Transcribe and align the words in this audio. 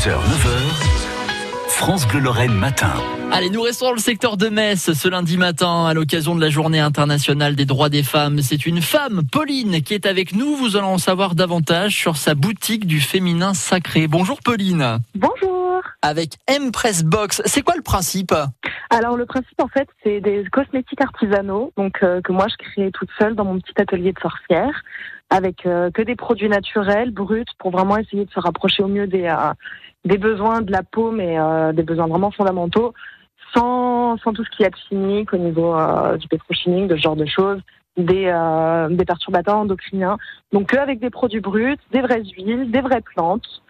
6h, 0.00 0.12
9h, 0.12 1.68
France 1.68 2.08
Bleu 2.08 2.20
Lorraine 2.20 2.54
matin. 2.54 2.94
Allez, 3.30 3.50
nous 3.50 3.60
restons 3.60 3.88
dans 3.88 3.92
le 3.92 3.98
secteur 3.98 4.38
de 4.38 4.48
Metz 4.48 4.94
ce 4.94 5.08
lundi 5.08 5.36
matin 5.36 5.84
à 5.84 5.92
l'occasion 5.92 6.34
de 6.34 6.40
la 6.40 6.48
journée 6.48 6.80
internationale 6.80 7.54
des 7.54 7.66
droits 7.66 7.90
des 7.90 8.02
femmes. 8.02 8.40
C'est 8.40 8.64
une 8.64 8.80
femme, 8.80 9.20
Pauline, 9.30 9.82
qui 9.82 9.92
est 9.92 10.06
avec 10.06 10.34
nous. 10.34 10.56
Vous 10.56 10.76
allez 10.76 10.86
en 10.86 10.96
savoir 10.96 11.34
davantage 11.34 11.94
sur 11.94 12.16
sa 12.16 12.34
boutique 12.34 12.86
du 12.86 12.98
féminin 12.98 13.52
sacré. 13.52 14.06
Bonjour 14.06 14.40
Pauline. 14.42 15.00
Bonjour. 15.14 15.82
Avec 16.00 16.38
M-Press 16.46 17.04
Box, 17.04 17.42
c'est 17.44 17.60
quoi 17.60 17.76
le 17.76 17.82
principe? 17.82 18.34
Alors 18.90 19.16
le 19.16 19.24
principe 19.24 19.60
en 19.62 19.68
fait 19.68 19.88
c'est 20.02 20.20
des 20.20 20.44
cosmétiques 20.50 21.00
artisanaux 21.00 21.72
donc 21.76 22.02
euh, 22.02 22.20
que 22.20 22.32
moi 22.32 22.46
je 22.48 22.56
crée 22.56 22.90
toute 22.90 23.10
seule 23.18 23.36
dans 23.36 23.44
mon 23.44 23.58
petit 23.60 23.80
atelier 23.80 24.12
de 24.12 24.18
sorcière 24.18 24.82
avec 25.30 25.64
euh, 25.64 25.92
que 25.92 26.02
des 26.02 26.16
produits 26.16 26.48
naturels, 26.48 27.12
bruts 27.12 27.44
pour 27.58 27.70
vraiment 27.70 27.96
essayer 27.98 28.24
de 28.24 28.30
se 28.30 28.40
rapprocher 28.40 28.82
au 28.82 28.88
mieux 28.88 29.06
des 29.06 29.26
euh, 29.26 29.54
des 30.04 30.18
besoins 30.18 30.60
de 30.60 30.72
la 30.72 30.82
peau 30.82 31.12
mais 31.12 31.38
euh, 31.38 31.72
des 31.72 31.84
besoins 31.84 32.08
vraiment 32.08 32.32
fondamentaux 32.32 32.92
sans, 33.54 34.16
sans 34.18 34.32
tout 34.32 34.44
ce 34.44 34.50
qui 34.56 34.62
est 34.62 34.76
chimique 34.88 35.32
au 35.32 35.38
niveau 35.38 35.74
euh, 35.74 36.16
du 36.16 36.28
pétrochimique, 36.28 36.88
de 36.88 36.96
ce 36.96 37.02
genre 37.02 37.16
de 37.16 37.26
choses, 37.26 37.60
des, 37.96 38.26
euh, 38.26 38.88
des 38.88 39.04
perturbateurs 39.04 39.56
endocriniens. 39.56 40.18
Donc 40.52 40.68
que 40.68 40.76
avec 40.76 41.00
des 41.00 41.10
produits 41.10 41.40
bruts, 41.40 41.76
des 41.92 42.00
vraies 42.00 42.22
huiles, 42.24 42.70
des 42.70 42.80
vraies 42.80 43.02
plantes 43.14 43.62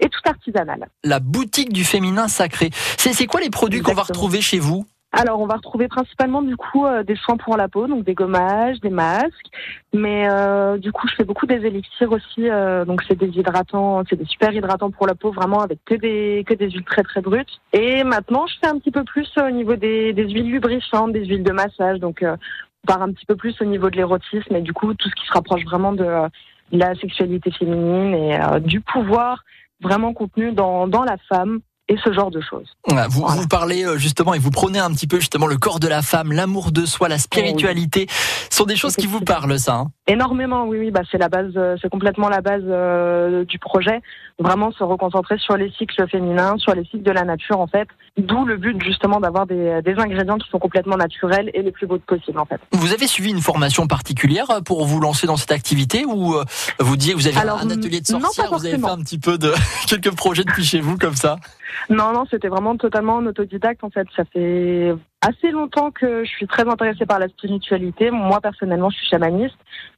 et 0.00 0.08
tout 0.08 0.20
artisanal. 0.24 0.88
La 1.04 1.20
boutique 1.20 1.72
du 1.72 1.84
féminin 1.84 2.28
sacré. 2.28 2.70
C'est 2.72 3.26
quoi 3.26 3.40
les 3.40 3.50
produits 3.50 3.80
qu'on 3.80 3.94
va 3.94 4.02
retrouver 4.02 4.40
chez 4.40 4.58
vous? 4.58 4.86
Alors, 5.10 5.40
on 5.40 5.46
va 5.46 5.56
retrouver 5.56 5.88
principalement 5.88 6.42
du 6.42 6.54
coup 6.58 6.84
euh, 6.84 7.02
des 7.02 7.16
soins 7.16 7.38
pour 7.38 7.56
la 7.56 7.66
peau, 7.66 7.86
donc 7.86 8.04
des 8.04 8.12
gommages, 8.12 8.78
des 8.80 8.90
masques, 8.90 9.46
mais 9.94 10.28
euh, 10.28 10.76
du 10.76 10.92
coup, 10.92 11.08
je 11.08 11.14
fais 11.14 11.24
beaucoup 11.24 11.46
des 11.46 11.64
élixirs 11.64 12.12
aussi, 12.12 12.50
euh, 12.50 12.84
donc 12.84 13.02
c'est 13.08 13.18
des 13.18 13.28
hydratants, 13.28 14.02
c'est 14.08 14.16
des 14.16 14.26
super 14.26 14.52
hydratants 14.52 14.90
pour 14.90 15.06
la 15.06 15.14
peau, 15.14 15.32
vraiment 15.32 15.60
avec 15.60 15.78
que 15.86 15.94
des 15.94 16.44
que 16.46 16.52
des 16.52 16.70
huiles 16.70 16.84
très 16.84 17.02
très 17.02 17.22
brutes. 17.22 17.58
Et 17.72 18.04
maintenant, 18.04 18.46
je 18.46 18.56
fais 18.60 18.66
un 18.66 18.78
petit 18.78 18.90
peu 18.90 19.02
plus 19.02 19.32
au 19.38 19.50
niveau 19.50 19.76
des, 19.76 20.12
des 20.12 20.28
huiles 20.28 20.50
lubrifiantes, 20.50 21.12
des 21.12 21.24
huiles 21.24 21.42
de 21.42 21.52
massage, 21.52 22.00
donc 22.00 22.22
euh, 22.22 22.36
on 22.84 22.86
part 22.86 23.00
un 23.00 23.10
petit 23.10 23.24
peu 23.24 23.34
plus 23.34 23.58
au 23.62 23.64
niveau 23.64 23.88
de 23.88 23.96
l'érotisme 23.96 24.54
et 24.54 24.60
du 24.60 24.74
coup 24.74 24.92
tout 24.92 25.08
ce 25.08 25.14
qui 25.14 25.26
se 25.26 25.32
rapproche 25.32 25.64
vraiment 25.64 25.92
de, 25.92 26.04
euh, 26.04 26.28
de 26.70 26.78
la 26.78 26.94
sexualité 26.96 27.50
féminine 27.50 28.12
et 28.14 28.38
euh, 28.38 28.60
du 28.60 28.82
pouvoir 28.82 29.42
vraiment 29.82 30.12
contenu 30.14 30.52
dans 30.52 30.86
dans 30.88 31.04
la 31.04 31.16
femme 31.28 31.60
et 31.90 31.96
ce 32.04 32.12
genre 32.12 32.30
de 32.30 32.40
choses. 32.42 32.66
Vous, 32.86 32.94
Voilà. 32.94 33.08
vous 33.40 33.48
parlez 33.48 33.82
euh, 33.84 33.96
justement 33.96 34.34
et 34.34 34.38
vous 34.38 34.50
prenez 34.50 34.78
un 34.78 34.90
petit 34.92 35.06
peu 35.06 35.20
justement 35.20 35.46
le 35.46 35.56
corps 35.56 35.80
de 35.80 35.88
la 35.88 36.02
femme, 36.02 36.32
l'amour 36.32 36.70
de 36.70 36.84
soi, 36.84 37.08
la 37.08 37.18
spiritualité. 37.18 38.06
Ce 38.50 38.58
sont 38.58 38.64
des 38.66 38.76
choses 38.76 38.94
qui 38.94 39.06
vous 39.06 39.20
parlent, 39.20 39.58
ça. 39.58 39.74
hein 39.74 39.90
Énormément, 40.10 40.64
oui, 40.64 40.78
oui, 40.78 40.90
bah 40.90 41.02
c'est 41.10 41.18
la 41.18 41.28
base, 41.28 41.52
euh, 41.56 41.76
c'est 41.82 41.90
complètement 41.90 42.30
la 42.30 42.40
base 42.40 42.62
euh, 42.66 43.44
du 43.44 43.58
projet. 43.58 44.00
Vraiment 44.38 44.72
se 44.72 44.82
reconcentrer 44.82 45.36
sur 45.36 45.58
les 45.58 45.70
cycles 45.72 46.08
féminins, 46.08 46.56
sur 46.56 46.74
les 46.74 46.84
cycles 46.84 47.02
de 47.02 47.10
la 47.10 47.24
nature, 47.24 47.60
en 47.60 47.66
fait. 47.66 47.86
D'où 48.16 48.46
le 48.46 48.56
but 48.56 48.82
justement 48.82 49.20
d'avoir 49.20 49.46
des, 49.46 49.82
des 49.84 49.94
ingrédients 49.98 50.38
qui 50.38 50.48
sont 50.48 50.58
complètement 50.58 50.96
naturels 50.96 51.50
et 51.52 51.60
les 51.60 51.72
plus 51.72 51.86
beaux 51.86 51.98
possibles, 51.98 52.38
en 52.38 52.46
fait. 52.46 52.58
Vous 52.72 52.94
avez 52.94 53.06
suivi 53.06 53.30
une 53.30 53.42
formation 53.42 53.86
particulière 53.86 54.50
euh, 54.50 54.60
pour 54.62 54.86
vous 54.86 54.98
lancer 54.98 55.26
dans 55.26 55.36
cette 55.36 55.52
activité 55.52 56.06
ou 56.06 56.36
euh, 56.36 56.44
vous 56.78 56.96
disiez 56.96 57.12
vous 57.12 57.26
avez 57.26 57.36
Alors, 57.36 57.60
un 57.60 57.68
atelier 57.68 58.00
de 58.00 58.10
non, 58.10 58.20
sorcière, 58.20 58.48
vous 58.50 58.64
avez 58.64 58.78
fait 58.78 58.88
un 58.88 59.02
petit 59.02 59.18
peu 59.18 59.36
de 59.36 59.52
quelques 59.88 60.16
projets 60.16 60.44
depuis 60.44 60.64
chez 60.64 60.80
vous 60.80 60.96
comme 60.96 61.16
ça? 61.16 61.36
Non, 61.90 62.14
non, 62.14 62.24
c'était 62.30 62.48
vraiment 62.48 62.78
totalement 62.78 63.16
en 63.16 63.26
autodidacte, 63.26 63.84
en 63.84 63.90
fait. 63.90 64.06
Ça 64.16 64.24
fait 64.32 64.94
assez 65.20 65.50
longtemps 65.50 65.90
que 65.90 66.24
je 66.24 66.30
suis 66.30 66.46
très 66.46 66.68
intéressée 66.68 67.06
par 67.06 67.18
la 67.18 67.28
spiritualité. 67.28 68.10
Moi, 68.10 68.40
personnellement, 68.40 68.90
je 68.90 68.98
suis 68.98 69.08
chamaniste. 69.08 69.56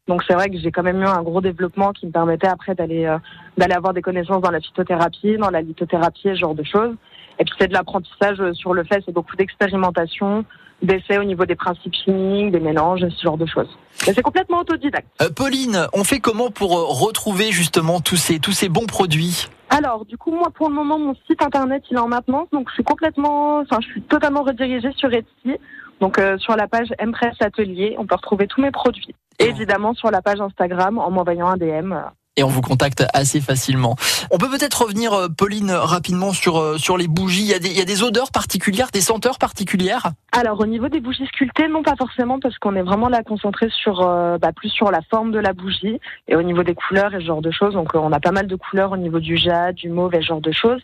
Donc, 0.08 0.22
c'est 0.26 0.34
vrai 0.34 0.48
que 0.48 0.58
j'ai 0.58 0.72
quand 0.72 0.82
même 0.82 1.02
eu 1.02 1.06
un 1.06 1.22
gros 1.22 1.40
développement 1.40 1.92
qui 1.92 2.06
me 2.06 2.12
permettait 2.12 2.48
après 2.48 2.74
d'aller 2.74 3.04
euh, 3.04 3.18
d'aller 3.60 3.74
avoir 3.74 3.92
des 3.92 4.02
connaissances 4.02 4.40
dans 4.42 4.50
la 4.50 4.60
phytothérapie, 4.60 5.36
dans 5.36 5.50
la 5.50 5.60
lithothérapie, 5.60 6.22
ce 6.24 6.34
genre 6.34 6.54
de 6.54 6.64
choses. 6.64 6.94
Et 7.38 7.44
puis, 7.44 7.54
c'est 7.58 7.68
de 7.68 7.74
l'apprentissage 7.74 8.40
euh, 8.40 8.52
sur 8.54 8.74
le 8.74 8.84
fait, 8.84 9.02
c'est 9.06 9.14
beaucoup 9.14 9.36
d'expérimentation, 9.36 10.44
d'essais 10.82 11.18
au 11.18 11.24
niveau 11.24 11.44
des 11.44 11.54
principes 11.54 11.94
chimiques, 11.94 12.52
des 12.52 12.60
mélanges, 12.60 13.06
ce 13.08 13.22
genre 13.22 13.36
de 13.36 13.46
choses. 13.46 13.68
Mais 14.06 14.14
c'est 14.14 14.22
complètement 14.22 14.60
autodidacte. 14.60 15.06
Euh, 15.22 15.30
Pauline, 15.30 15.86
on 15.92 16.04
fait 16.04 16.20
comment 16.20 16.50
pour 16.50 16.76
euh, 16.76 16.84
retrouver 16.88 17.52
justement 17.52 18.00
tous 18.00 18.16
ces 18.16 18.40
tous 18.40 18.52
ces 18.52 18.68
bons 18.68 18.86
produits? 18.86 19.48
Alors, 19.68 20.04
du 20.04 20.16
coup, 20.16 20.32
moi, 20.32 20.50
pour 20.52 20.68
le 20.68 20.74
moment, 20.74 20.98
mon 20.98 21.14
site 21.26 21.42
internet, 21.42 21.82
il 21.90 21.96
est 21.96 22.00
en 22.00 22.08
maintenance, 22.08 22.48
donc 22.52 22.68
je 22.70 22.74
suis 22.74 22.82
complètement, 22.82 23.58
enfin, 23.58 23.78
je 23.80 23.86
suis 23.86 24.02
totalement 24.02 24.42
redirigée 24.42 24.92
sur 24.96 25.12
Etsy. 25.12 25.58
Donc, 26.00 26.18
euh, 26.18 26.38
sur 26.38 26.56
la 26.56 26.66
page 26.66 26.88
Mpress 27.00 27.36
Atelier, 27.40 27.94
on 27.98 28.06
peut 28.06 28.16
retrouver 28.16 28.46
tous 28.46 28.62
mes 28.62 28.70
produits. 28.70 29.14
Et 29.38 29.44
évidemment, 29.44 29.94
sur 29.94 30.10
la 30.10 30.22
page 30.22 30.40
Instagram, 30.40 30.98
en 30.98 31.10
m'envoyant 31.10 31.48
un 31.48 31.56
DM. 31.56 31.94
Et 32.40 32.44
on 32.44 32.48
vous 32.48 32.62
contacte 32.62 33.04
assez 33.12 33.40
facilement. 33.40 33.96
On 34.30 34.38
peut 34.38 34.48
peut-être 34.48 34.82
revenir, 34.82 35.12
euh, 35.12 35.28
Pauline, 35.28 35.70
rapidement 35.70 36.32
sur 36.32 36.58
euh, 36.58 36.78
sur 36.78 36.96
les 36.96 37.06
bougies. 37.06 37.42
Il 37.42 37.48
y 37.48 37.54
a 37.54 37.58
des 37.58 37.68
il 37.68 37.84
des 37.84 38.02
odeurs 38.02 38.30
particulières, 38.32 38.88
des 38.92 39.02
senteurs 39.02 39.38
particulières? 39.38 40.10
Alors, 40.32 40.60
au 40.60 40.66
niveau 40.66 40.88
des 40.88 41.00
bougies 41.00 41.26
sculptées, 41.26 41.68
non, 41.68 41.82
pas 41.82 41.96
forcément, 41.96 42.40
parce 42.40 42.56
qu'on 42.58 42.76
est 42.76 42.82
vraiment 42.82 43.08
là 43.08 43.22
concentré 43.22 43.68
sur, 43.70 44.00
euh, 44.00 44.38
bah, 44.38 44.52
plus 44.52 44.70
sur 44.70 44.90
la 44.90 45.00
forme 45.10 45.32
de 45.32 45.38
la 45.38 45.52
bougie 45.52 46.00
et 46.28 46.36
au 46.36 46.42
niveau 46.42 46.62
des 46.62 46.74
couleurs 46.74 47.14
et 47.14 47.20
ce 47.20 47.26
genre 47.26 47.42
de 47.42 47.50
choses. 47.50 47.74
Donc, 47.74 47.94
on 47.94 48.12
a 48.12 48.20
pas 48.20 48.32
mal 48.32 48.46
de 48.46 48.56
couleurs 48.56 48.92
au 48.92 48.96
niveau 48.96 49.20
du 49.20 49.36
jade, 49.36 49.74
du 49.74 49.90
mauve 49.90 50.14
et 50.14 50.20
ce 50.20 50.26
genre 50.26 50.40
de 50.40 50.52
choses. 50.52 50.80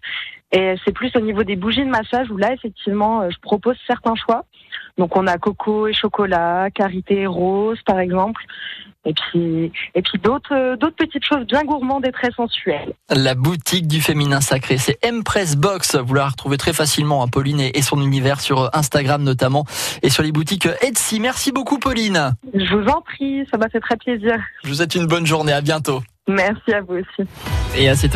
Et 0.53 0.75
c'est 0.85 0.93
plus 0.93 1.11
au 1.17 1.21
niveau 1.21 1.43
des 1.43 1.57
bougies 1.57 1.85
de 1.85 1.91
massage 1.91 2.31
où 2.31 2.37
là, 2.37 2.53
effectivement, 2.53 3.29
je 3.31 3.37
propose 3.41 3.77
certains 3.87 4.15
choix. 4.15 4.45
Donc, 4.99 5.17
on 5.17 5.27
a 5.27 5.39
coco 5.39 5.87
et 5.87 5.93
chocolat, 5.93 6.71
karité 6.75 7.23
et 7.23 7.27
rose, 7.27 7.79
par 7.85 7.99
exemple. 7.99 8.43
Et 9.07 9.15
puis, 9.15 9.73
et 9.95 10.03
puis 10.03 10.19
d'autres, 10.19 10.53
euh, 10.53 10.77
d'autres 10.77 10.97
petites 10.97 11.25
choses 11.25 11.47
bien 11.47 11.63
gourmandes 11.63 12.05
et 12.05 12.11
très 12.11 12.33
sensuelles. 12.33 12.93
La 13.09 13.37
boutique 13.37 13.87
du 13.87 14.01
féminin 14.01 14.41
sacré, 14.41 14.79
c'est 14.79 14.99
M-Press 15.03 15.57
Box. 15.57 15.95
Vous 15.95 16.15
la 16.15 16.27
retrouvez 16.27 16.57
très 16.57 16.73
facilement, 16.73 17.23
hein, 17.23 17.29
Pauline 17.29 17.61
et, 17.61 17.79
et 17.79 17.83
son 17.83 18.03
univers 18.03 18.41
sur 18.41 18.63
euh, 18.63 18.69
Instagram 18.73 19.23
notamment 19.23 19.65
et 20.03 20.11
sur 20.11 20.25
les 20.25 20.33
boutiques 20.33 20.67
Etsy. 20.83 21.21
Merci 21.21 21.53
beaucoup, 21.53 21.79
Pauline. 21.79 22.35
Je 22.53 22.75
vous 22.75 22.89
en 22.89 23.01
prie, 23.01 23.47
ça 23.51 23.59
m'a 23.59 23.69
fait 23.69 23.81
très 23.81 23.97
plaisir. 23.97 24.39
Je 24.65 24.71
vous 24.71 24.75
souhaite 24.75 24.97
une 24.97 25.07
bonne 25.07 25.25
journée. 25.27 25.53
À 25.53 25.61
bientôt. 25.61 26.03
Merci 26.29 26.73
à 26.73 26.81
vous 26.81 26.95
aussi. 26.95 27.29
Et 27.77 27.89
à 27.89 27.95
cette 27.95 28.15